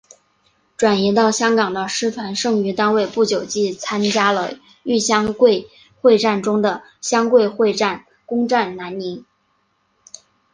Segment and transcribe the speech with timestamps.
[0.77, 5.69] 转移到香港的师团剩余单位不久即参加了豫湘桂
[6.01, 9.23] 会战中的湘桂会战攻占南宁。